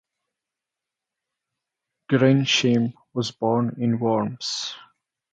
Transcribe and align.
Gernsheim 2.11 2.95
was 3.13 3.29
born 3.29 3.75
in 3.77 3.99
Worms. 3.99 4.73